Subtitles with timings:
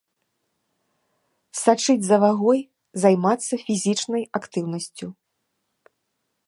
[1.63, 2.59] Сачыць за вагой,
[3.05, 5.07] займацца фізічнай актыўнасцю.